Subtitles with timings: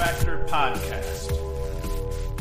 [0.00, 1.39] Factor Podcast.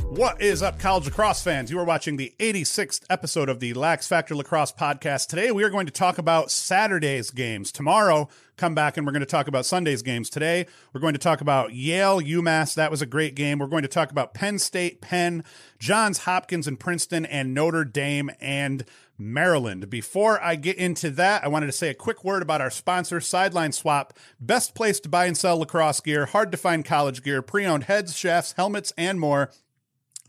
[0.10, 1.70] What is up, college lacrosse fans?
[1.70, 5.28] You are watching the 86th episode of the Lax Factor Lacrosse Podcast.
[5.28, 7.72] Today, we are going to talk about Saturday's games.
[7.72, 8.28] Tomorrow,
[8.58, 10.32] come back and we're going to talk about Sunday's games.
[10.32, 12.74] Today, we're going to talk about Yale, UMass.
[12.74, 13.60] That was a great game.
[13.60, 15.44] We're going to talk about Penn State, Penn,
[15.78, 19.92] Johns Hopkins, and Princeton, and Notre Dame and Maryland.
[19.92, 23.22] Before I get into that, I wanted to say a quick word about our sponsor,
[23.22, 24.18] Sideline Swap.
[24.40, 27.84] Best place to buy and sell lacrosse gear, hard to find college gear, pre owned
[27.84, 29.52] heads, shafts, helmets, and more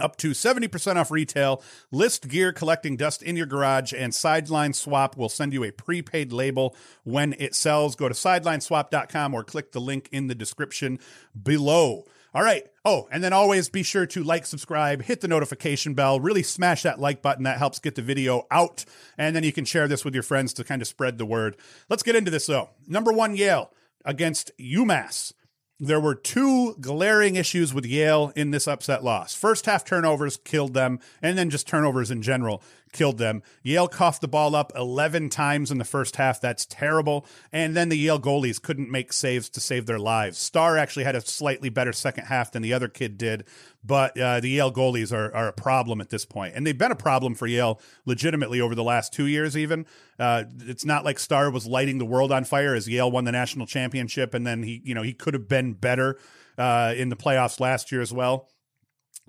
[0.00, 1.62] up to 70% off retail.
[1.90, 6.32] List gear collecting dust in your garage, and Sideline Swap will send you a prepaid
[6.32, 7.96] label when it sells.
[7.96, 10.98] Go to sidelineswap.com or click the link in the description
[11.40, 12.04] below.
[12.32, 12.64] All right.
[12.84, 16.84] Oh, and then always be sure to like, subscribe, hit the notification bell, really smash
[16.84, 17.44] that like button.
[17.44, 18.84] That helps get the video out.
[19.18, 21.56] And then you can share this with your friends to kind of spread the word.
[21.88, 22.70] Let's get into this though.
[22.86, 23.72] Number one, Yale
[24.04, 25.32] against UMass
[25.80, 29.34] there were two glaring issues with Yale in this upset loss.
[29.34, 32.62] First half turnovers killed them, and then just turnovers in general
[32.92, 33.42] killed them.
[33.62, 36.40] Yale coughed the ball up 11 times in the first half.
[36.40, 37.26] That's terrible.
[37.52, 40.38] And then the Yale goalies couldn't make saves to save their lives.
[40.38, 43.44] Starr actually had a slightly better second half than the other kid did,
[43.84, 46.54] but uh, the Yale goalies are, are a problem at this point.
[46.54, 49.86] And they've been a problem for Yale legitimately over the last two years, even.
[50.18, 53.32] Uh, it's not like Starr was lighting the world on fire as Yale won the
[53.32, 56.18] national championship, and then he, you know, he could have been better
[56.58, 58.48] uh, in the playoffs last year as well.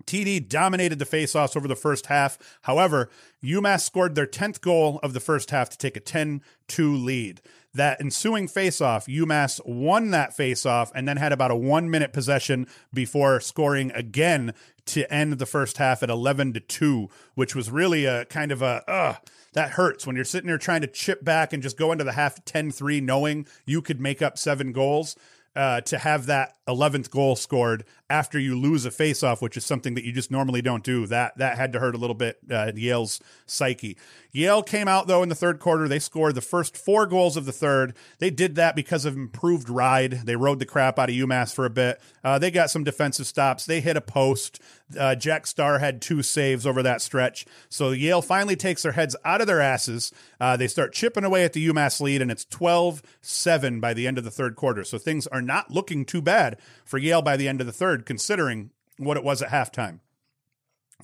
[0.03, 2.37] TD dominated the faceoffs over the first half.
[2.63, 3.09] However,
[3.43, 7.41] UMass scored their 10th goal of the first half to take a 10 2 lead.
[7.73, 12.67] That ensuing faceoff, UMass won that faceoff and then had about a one minute possession
[12.93, 14.53] before scoring again
[14.87, 18.61] to end the first half at 11 to 2, which was really a kind of
[18.61, 19.15] a, uh,
[19.53, 22.13] that hurts when you're sitting there trying to chip back and just go into the
[22.13, 25.15] half 10 3 knowing you could make up seven goals.
[25.53, 29.95] Uh, to have that 11th goal scored after you lose a faceoff, which is something
[29.95, 31.05] that you just normally don't do.
[31.07, 33.97] That that had to hurt a little bit uh, Yale's psyche.
[34.31, 35.87] Yale came out though in the third quarter.
[35.87, 37.95] They scored the first four goals of the third.
[38.19, 40.21] They did that because of improved ride.
[40.25, 42.01] They rode the crap out of UMass for a bit.
[42.23, 43.65] Uh, they got some defensive stops.
[43.65, 44.61] They hit a post.
[44.97, 47.45] Uh, Jack Starr had two saves over that stretch.
[47.69, 50.11] So Yale finally takes their heads out of their asses.
[50.39, 54.05] Uh, they start chipping away at the UMass lead, and it's 12 7 by the
[54.05, 54.83] end of the third quarter.
[54.83, 58.05] So things are not looking too bad for Yale by the end of the third,
[58.05, 59.99] considering what it was at halftime.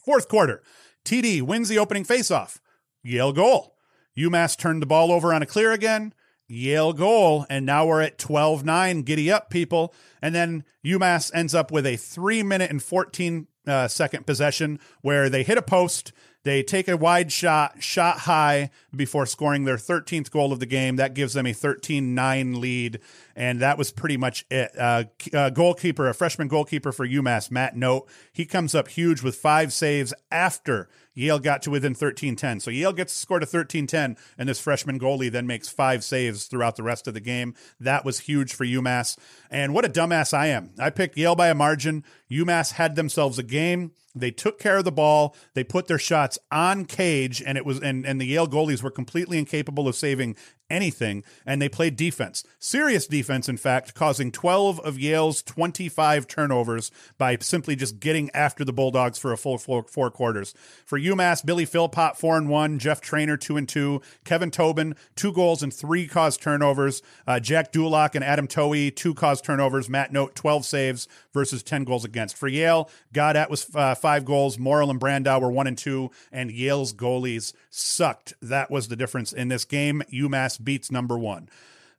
[0.04, 0.62] Fourth quarter,
[1.04, 2.60] TD wins the opening faceoff.
[3.04, 3.76] Yale goal.
[4.18, 6.14] UMass turned the ball over on a clear again.
[6.48, 7.46] Yale goal.
[7.50, 9.02] And now we're at 12 9.
[9.04, 9.94] Giddy up, people.
[10.22, 15.30] And then UMass ends up with a three minute and 14 uh, second possession where
[15.30, 16.12] they hit a post.
[16.44, 20.96] They take a wide shot, shot high before scoring their 13th goal of the game.
[20.96, 23.00] That gives them a 13 9 lead.
[23.38, 24.72] And that was pretty much it.
[24.78, 29.36] Uh, uh, goalkeeper, a freshman goalkeeper for UMass, Matt Knote, he comes up huge with
[29.36, 32.60] five saves after Yale got to within 13 10.
[32.60, 36.46] So Yale gets scored a 13 10, and this freshman goalie then makes five saves
[36.46, 37.56] throughout the rest of the game.
[37.80, 39.18] That was huge for UMass.
[39.50, 40.72] And what a dumbass I am.
[40.80, 42.04] I picked Yale by a margin.
[42.32, 43.92] UMass had themselves a game.
[44.14, 45.36] They took care of the ball.
[45.54, 48.92] They put their shots on cage, and it was and, and the Yale goalies were
[48.92, 50.36] completely incapable of saving
[50.70, 52.44] anything, and they played defense.
[52.60, 58.64] Serious defense, in fact, causing 12 of Yale's 25 turnovers by simply just getting after
[58.64, 60.54] the Bulldogs for a full four, quarters.
[60.86, 65.32] For UMass, Billy Philpott, 4 and 1, Jeff Trainer, 2 and 2, Kevin Tobin, two
[65.32, 70.12] goals and three caused turnovers, uh, Jack Dulac and Adam Towie, two caused turnovers, Matt
[70.12, 72.38] Knote, 12 saves versus 10 goals against.
[72.38, 76.52] For Yale, Gaudet was uh, five goals, Morrill and Brandow were 1 and 2, and
[76.52, 78.34] Yale's goalies sucked.
[78.42, 80.04] That was the difference in this game.
[80.12, 81.50] UMass beats number one.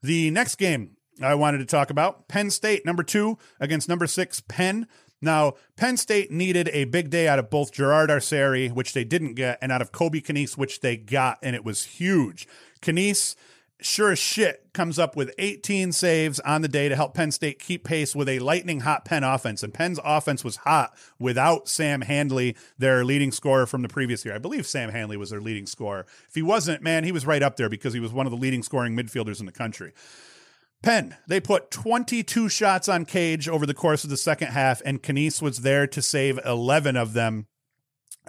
[0.03, 4.41] The next game I wanted to talk about Penn State, number two, against number six,
[4.41, 4.87] Penn.
[5.21, 9.35] Now, Penn State needed a big day out of both Gerard Arceri, which they didn't
[9.35, 12.47] get, and out of Colby Kneese, which they got, and it was huge.
[12.81, 13.35] Kneese
[13.81, 17.59] sure as shit comes up with 18 saves on the day to help Penn State
[17.59, 19.63] keep pace with a lightning hot Penn offense.
[19.63, 24.35] And Penn's offense was hot without Sam Handley, their leading scorer from the previous year.
[24.35, 26.07] I believe Sam Handley was their leading scorer.
[26.29, 28.39] If he wasn't, man, he was right up there because he was one of the
[28.39, 29.93] leading scoring midfielders in the country.
[30.83, 35.03] Penn, they put 22 shots on Cage over the course of the second half, and
[35.03, 37.47] Kneese was there to save 11 of them.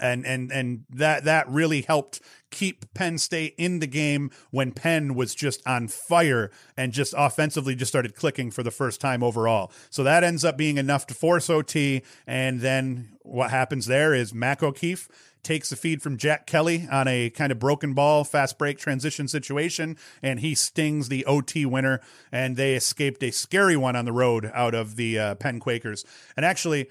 [0.01, 5.13] And and and that that really helped keep Penn State in the game when Penn
[5.13, 9.71] was just on fire and just offensively just started clicking for the first time overall.
[9.89, 12.01] So that ends up being enough to force OT.
[12.25, 15.07] And then what happens there is Mac O'Keefe
[15.43, 19.27] takes the feed from Jack Kelly on a kind of broken ball, fast break transition
[19.27, 22.01] situation, and he stings the OT winner,
[22.31, 26.03] and they escaped a scary one on the road out of the uh, Penn Quakers.
[26.35, 26.89] And actually,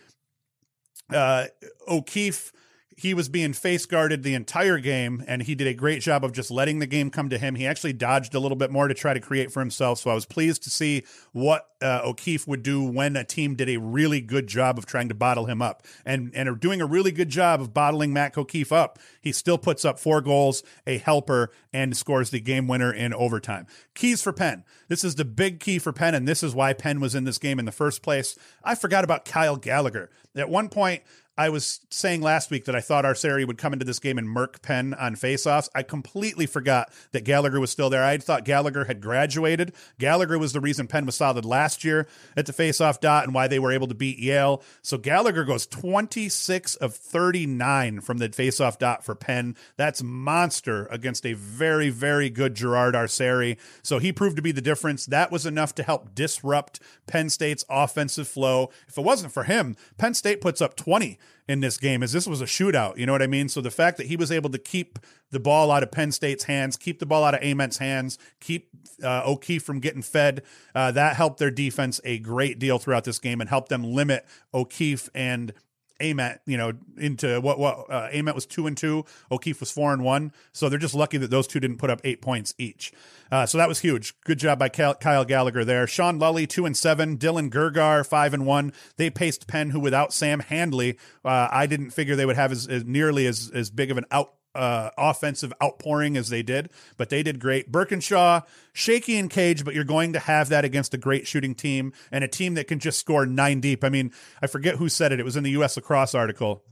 [1.12, 1.46] uh,
[1.87, 2.52] O'Keefe
[2.99, 6.33] he was being face guarded the entire game, and he did a great job of
[6.33, 7.55] just letting the game come to him.
[7.55, 10.00] He actually dodged a little bit more to try to create for himself.
[10.00, 13.69] So I was pleased to see what uh, O'Keefe would do when a team did
[13.69, 16.87] a really good job of trying to bottle him up, and and are doing a
[16.87, 18.99] really good job of bottling Mac O'Keefe up.
[19.21, 23.69] He still puts up four goals, a helper, and scores the game winner in overtime.
[23.94, 24.65] Keys for Penn.
[24.89, 27.39] This is the big key for Penn, and this is why Penn was in this
[27.39, 28.37] game in the first place.
[28.65, 30.11] I forgot about Kyle Gallagher.
[30.35, 31.03] At one point,
[31.38, 34.29] I was saying last week that I thought Arceri would come into this game and
[34.29, 35.69] murk Penn on faceoffs.
[35.73, 38.02] I completely forgot that Gallagher was still there.
[38.02, 39.73] I thought Gallagher had graduated.
[40.00, 43.46] Gallagher was the reason Penn was solid last year at the faceoff dot and why
[43.46, 44.64] they were able to beat Yale.
[44.82, 49.55] So Gallagher goes 26 of 39 from the faceoff dot for Penn.
[49.76, 53.58] That's monster against a very, very good Gerard Arceri.
[53.84, 55.06] So he proved to be the difference.
[55.06, 58.70] That was enough to help disrupt Penn State's offensive flow.
[58.88, 61.17] If it wasn't for him, Penn State puts up 20
[61.49, 62.97] in this game as this was a shootout.
[62.99, 63.49] You know what I mean?
[63.49, 64.99] So the fact that he was able to keep
[65.31, 68.69] the ball out of Penn State's hands, keep the ball out of Ament's hands, keep
[69.03, 70.43] uh, O'Keefe from getting fed,
[70.75, 74.27] uh, that helped their defense a great deal throughout this game and helped them limit
[74.53, 75.53] O'Keefe and
[76.00, 79.93] Ament, you know, into what what uh, Ament was two and two, O'Keefe was four
[79.93, 80.33] and one.
[80.53, 82.93] So they're just lucky that those two didn't put up eight points each.
[83.31, 84.15] Uh, so that was huge.
[84.25, 85.87] Good job by Kyle Gallagher there.
[85.87, 88.73] Sean Lully two and seven, Dylan Gergar five and one.
[88.97, 92.67] They paced Penn, who without Sam Handley, uh, I didn't figure they would have as,
[92.67, 97.08] as nearly as as big of an out uh, offensive outpouring as they did, but
[97.08, 97.70] they did great.
[97.70, 101.93] Birkinshaw, shaky in cage, but you're going to have that against a great shooting team
[102.10, 103.84] and a team that can just score nine deep.
[103.84, 104.12] I mean,
[104.43, 105.20] I forget who said it.
[105.20, 105.76] It was in the U.S.
[105.76, 106.64] lacrosse article.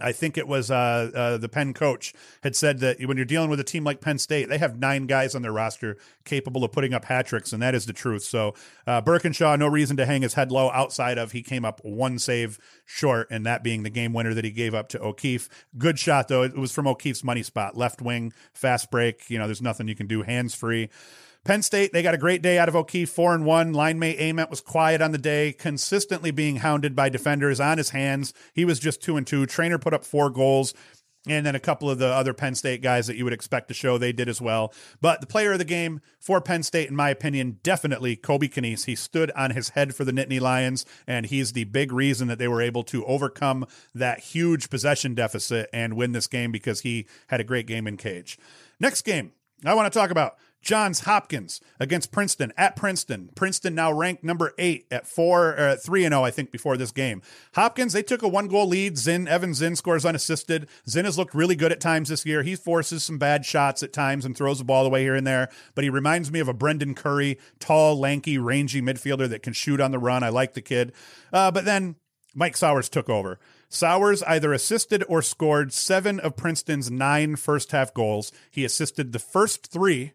[0.00, 2.12] I think it was uh, uh, the Penn coach
[2.42, 5.06] had said that when you're dealing with a team like Penn State, they have nine
[5.06, 8.22] guys on their roster capable of putting up hat tricks, and that is the truth.
[8.22, 8.54] So
[8.86, 12.18] uh, Birkinshaw, no reason to hang his head low outside of he came up one
[12.18, 15.48] save short, and that being the game winner that he gave up to O'Keefe.
[15.78, 19.30] Good shot though; it was from O'Keefe's money spot, left wing, fast break.
[19.30, 20.90] You know, there's nothing you can do, hands free.
[21.44, 23.72] Penn State, they got a great day out of O'Keefe, four and one.
[23.72, 27.90] Line mate Ament was quiet on the day, consistently being hounded by defenders on his
[27.90, 28.32] hands.
[28.54, 29.44] He was just two and two.
[29.46, 30.72] Trainer put up four goals.
[31.28, 33.74] And then a couple of the other Penn State guys that you would expect to
[33.74, 34.74] show, they did as well.
[35.00, 38.86] But the player of the game for Penn State, in my opinion, definitely Colby Kneese.
[38.86, 42.40] He stood on his head for the Nittany Lions, and he's the big reason that
[42.40, 47.06] they were able to overcome that huge possession deficit and win this game because he
[47.28, 48.36] had a great game in cage.
[48.80, 49.30] Next game
[49.64, 53.30] I want to talk about Johns Hopkins against Princeton at Princeton.
[53.34, 56.76] Princeton now ranked number eight at four, uh, three and zero, oh, I think, before
[56.76, 57.20] this game.
[57.54, 58.96] Hopkins they took a one goal lead.
[58.96, 60.68] Zinn Evan Zinn scores unassisted.
[60.88, 62.42] Zinn has looked really good at times this year.
[62.42, 65.50] He forces some bad shots at times and throws the ball away here and there,
[65.74, 69.80] but he reminds me of a Brendan Curry, tall, lanky, rangy midfielder that can shoot
[69.80, 70.22] on the run.
[70.22, 70.92] I like the kid,
[71.32, 71.96] uh, but then
[72.34, 73.38] Mike Sowers took over.
[73.68, 78.30] Sowers either assisted or scored seven of Princeton's nine first half goals.
[78.50, 80.12] He assisted the first three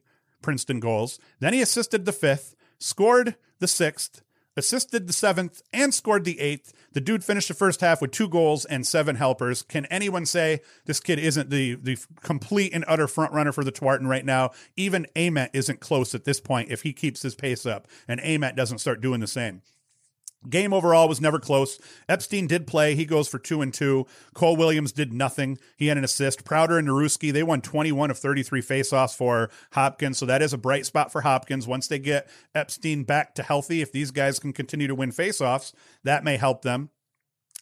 [0.48, 1.20] Princeton goals.
[1.42, 4.22] Then he assisted the fifth, scored the sixth,
[4.56, 6.72] assisted the seventh, and scored the eighth.
[6.94, 9.62] The dude finished the first half with two goals and seven helpers.
[9.62, 13.74] Can anyone say this kid isn't the the complete and utter front runner for the
[13.74, 14.52] Tewaaraton right now?
[14.78, 18.56] Even Ament isn't close at this point if he keeps his pace up and Ament
[18.56, 19.62] doesn't start doing the same.
[20.50, 21.80] Game overall was never close.
[22.08, 22.96] Epstein did play.
[22.96, 24.06] He goes for two and two.
[24.34, 25.58] Cole Williams did nothing.
[25.76, 26.46] He had an assist.
[26.46, 30.18] Prouder and Naruski, they won 21 of 33 faceoffs for Hopkins.
[30.18, 31.68] So that is a bright spot for Hopkins.
[31.68, 35.74] Once they get Epstein back to healthy, if these guys can continue to win faceoffs,
[36.04, 36.90] that may help them.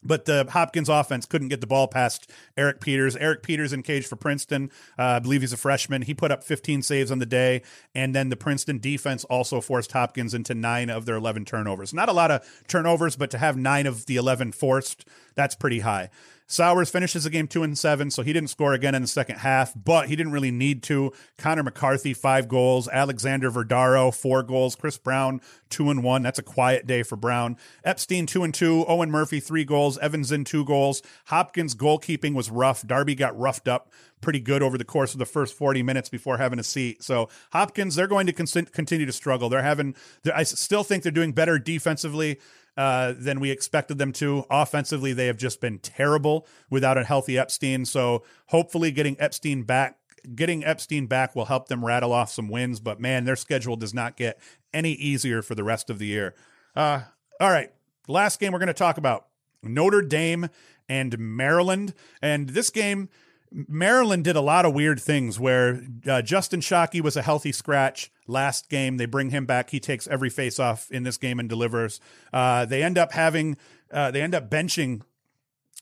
[0.06, 3.16] But the Hopkins offense couldn't get the ball past Eric Peters.
[3.16, 4.72] Eric Peters in cage for Princeton.
[4.98, 6.04] Uh, I believe he's a freshman.
[6.04, 7.64] He put up 15 saves on the day.
[7.94, 11.94] And then the Princeton defense also forced Hopkins into nine of their 11 turnovers.
[11.94, 15.80] Not a lot of turnovers, but to have nine of the 11 forced, that's pretty
[15.80, 16.10] high.
[16.48, 19.38] Sowers finishes the game two and seven, so he didn't score again in the second
[19.38, 21.12] half, but he didn't really need to.
[21.38, 22.88] Connor McCarthy, five goals.
[22.88, 24.75] Alexander Vardaro, four goals.
[24.75, 26.22] Chris Brown, two and one.
[26.22, 27.58] That's a quiet day for Brown.
[27.84, 28.86] Epstein, two and two.
[28.88, 29.98] Owen Murphy, three goals.
[29.98, 31.02] Evan Zinn two goals.
[31.25, 32.86] Hopkins' goalkeeping was rough.
[32.86, 36.38] Darby got roughed up pretty good over the course of the first 40 minutes before
[36.38, 37.04] having a seat.
[37.04, 39.50] So Hopkins, they're going to continue to struggle.
[39.50, 42.40] They're having, they're, I still think they're doing better defensively
[42.77, 44.46] uh, than we expected them to.
[44.50, 47.86] Offensively, they have just been terrible without a healthy Epstein.
[47.86, 49.98] So hopefully, getting Epstein back,
[50.34, 52.79] getting Epstein back will help them rattle off some wins.
[52.79, 54.39] But man, their schedule does not get
[54.74, 56.36] any easier for the rest of the year.
[56.75, 57.01] Uh,
[57.39, 57.72] all right,
[58.08, 59.27] last game we're going to talk about
[59.63, 60.50] Notre Dame
[60.88, 63.10] and Maryland, and this game.
[63.56, 68.12] Maryland did a lot of weird things where uh, Justin Shockey was a healthy scratch
[68.28, 68.98] last game.
[68.98, 69.70] They bring him back.
[69.70, 72.02] He takes every face off in this game and delivers.
[72.34, 73.56] Uh, they end up having,
[73.92, 75.04] uh, they end up benching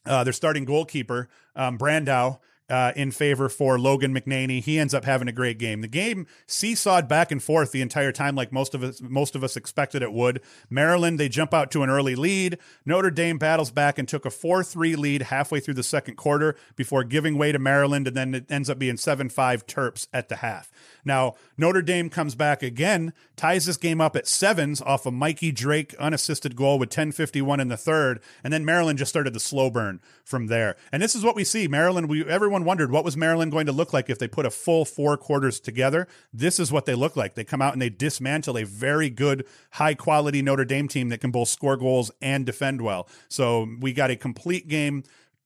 [0.05, 2.39] uh, their starting goalkeeper, um, Brandow,
[2.69, 4.61] uh, in favor for Logan McNaney.
[4.63, 5.81] He ends up having a great game.
[5.81, 9.43] The game seesawed back and forth the entire time, like most of us most of
[9.43, 10.41] us expected it would.
[10.69, 12.57] Maryland they jump out to an early lead.
[12.85, 16.55] Notre Dame battles back and took a four three lead halfway through the second quarter
[16.75, 20.29] before giving way to Maryland, and then it ends up being seven five Terps at
[20.29, 20.71] the half.
[21.03, 25.51] Now Notre Dame comes back again, ties this game up at sevens off a Mikey
[25.51, 29.69] Drake unassisted goal with 10:51 in the third, and then Maryland just started the slow
[29.69, 30.75] burn from there.
[30.91, 31.67] And this is what we see.
[31.67, 34.51] Maryland, we everyone wondered what was Maryland going to look like if they put a
[34.51, 36.07] full four quarters together.
[36.31, 37.33] This is what they look like.
[37.33, 41.21] They come out and they dismantle a very good, high quality Notre Dame team that
[41.21, 43.07] can both score goals and defend well.
[43.29, 45.03] So we got a complete game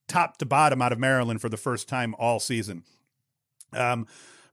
[0.07, 2.83] top to bottom out of Maryland for the first time all season.
[3.73, 4.07] Um,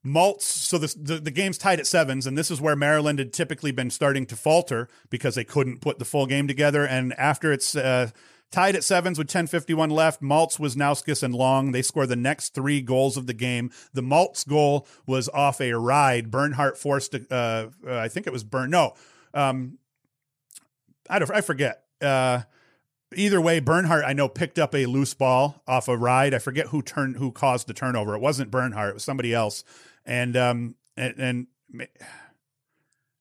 [0.05, 3.33] Maltz, so this, the, the game's tied at sevens, and this is where Maryland had
[3.33, 6.87] typically been starting to falter because they couldn't put the full game together.
[6.87, 8.11] And after it's uh,
[8.55, 12.81] tied at sevens with 10.51 left, Maltz, Wisnauskas, and Long, they score the next three
[12.81, 13.71] goals of the game.
[13.93, 16.31] The Maltz goal was off a ride.
[16.31, 18.71] Bernhardt forced, uh, uh, I think it was Burn.
[18.71, 18.95] No,
[19.35, 19.79] um,
[21.11, 21.83] I, don't, I forget.
[22.01, 22.43] Uh,
[23.17, 26.33] either way, Bernhardt I know picked up a loose ball off a ride.
[26.33, 28.15] I forget who turned who caused the turnover.
[28.15, 28.91] It wasn't Bernhardt.
[28.91, 29.65] It was somebody else
[30.05, 31.47] and um and and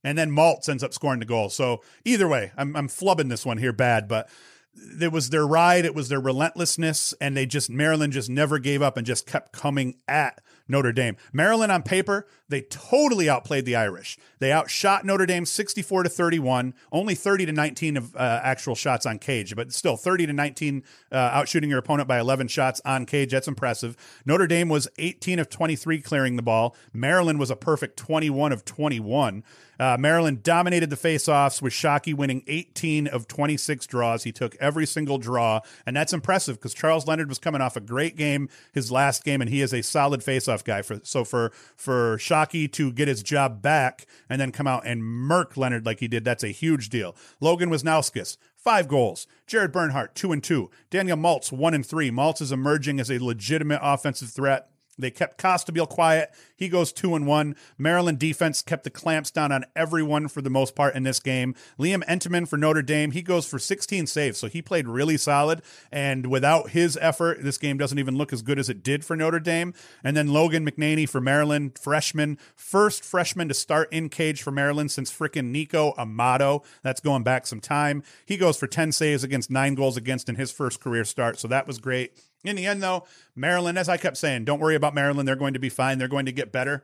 [0.04, 1.50] and then Maltz ends up scoring the goal.
[1.50, 4.30] So either way, I'm I'm flubbing this one here bad, but
[4.76, 8.82] it was their ride, it was their relentlessness, and they just Maryland just never gave
[8.82, 11.18] up and just kept coming at Notre Dame.
[11.32, 14.18] Maryland on paper, they totally outplayed the Irish.
[14.40, 19.06] They outshot Notre Dame 64 to 31, only 30 to 19 of uh, actual shots
[19.06, 23.06] on cage, but still 30 to 19 uh, outshooting your opponent by 11 shots on
[23.06, 23.32] cage.
[23.32, 23.98] That's impressive.
[24.26, 26.76] Notre Dame was 18 of 23 clearing the ball.
[26.94, 29.44] Maryland was a perfect 21 of 21.
[29.80, 34.24] Uh, Maryland dominated the faceoffs with Shockey winning 18 of 26 draws.
[34.24, 37.82] He took every single draw, and that's impressive because Charles Leonard was coming off a
[37.82, 40.82] great game his last game, and he is a solid faceoff guy.
[40.82, 45.04] For so for for Shockey to get his job back and then come out and
[45.04, 47.16] murk Leonard like he did, that's a huge deal.
[47.40, 49.28] Logan Wisnauskas, five goals.
[49.48, 50.70] Jared Bernhardt, two and two.
[50.90, 52.12] Daniel Maltz, one and three.
[52.12, 54.70] Maltz is emerging as a legitimate offensive threat.
[54.98, 56.32] They kept Costabile quiet.
[56.64, 57.58] He goes two and one.
[57.78, 61.56] Maryland defense kept the clamps down on everyone for the most part in this game.
[61.78, 65.62] Liam Entenmann for Notre Dame, he goes for 16 saves, so he played really solid.
[65.92, 69.18] And without his effort, this game doesn't even look as good as it did for
[69.18, 69.74] Notre Dame.
[70.06, 74.90] And then Logan McNaney for Maryland, freshman, first freshman to start in cage for Maryland
[74.90, 76.64] since fricking Niko Amato.
[76.82, 78.04] That's going back some time.
[78.26, 81.50] He goes for 10 saves against nine goals against in his first career start, so
[81.50, 82.18] that was great.
[82.44, 83.06] In the end, though,
[83.36, 85.28] Maryland, as I kept saying, don't worry about Maryland.
[85.28, 85.98] They're going to be fine.
[85.98, 86.84] They're going to get better.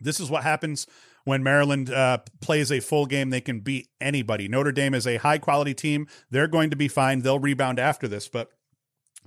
[0.00, 0.86] This is what happens
[1.24, 3.30] when Maryland uh, plays a full game.
[3.30, 4.46] They can beat anybody.
[4.46, 6.06] Notre Dame is a high quality team.
[6.30, 7.20] They're going to be fine.
[7.20, 8.50] They'll rebound after this, but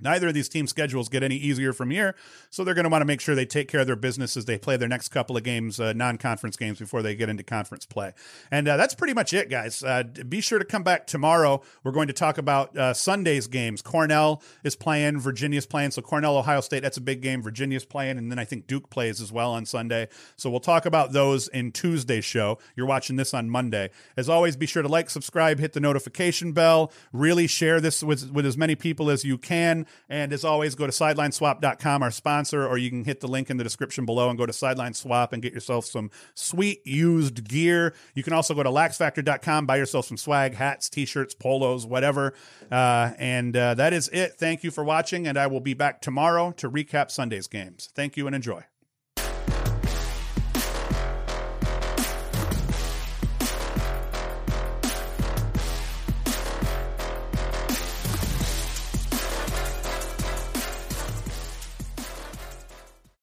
[0.00, 2.14] Neither of these team schedules get any easier from here,
[2.50, 4.44] so they're going to want to make sure they take care of their business as
[4.44, 7.86] they play their next couple of games, uh, non-conference games, before they get into conference
[7.86, 8.12] play.
[8.50, 9.82] And uh, that's pretty much it, guys.
[9.82, 11.62] Uh, be sure to come back tomorrow.
[11.82, 13.82] We're going to talk about uh, Sunday's games.
[13.82, 15.92] Cornell is playing, Virginia's playing.
[15.92, 17.42] So Cornell, Ohio State, that's a big game.
[17.42, 20.08] Virginia's playing, and then I think Duke plays as well on Sunday.
[20.36, 22.58] So we'll talk about those in Tuesday's show.
[22.74, 23.90] You're watching this on Monday.
[24.16, 26.92] As always, be sure to like, subscribe, hit the notification bell.
[27.12, 29.85] Really share this with with as many people as you can.
[30.08, 33.56] And as always, go to sidelineswap.com, our sponsor, or you can hit the link in
[33.56, 37.94] the description below and go to Sideline Swap and get yourself some sweet used gear.
[38.14, 42.34] You can also go to laxfactor.com, buy yourself some swag, hats, t shirts, polos, whatever.
[42.70, 44.34] Uh, and uh, that is it.
[44.34, 47.90] Thank you for watching, and I will be back tomorrow to recap Sunday's games.
[47.94, 48.64] Thank you and enjoy.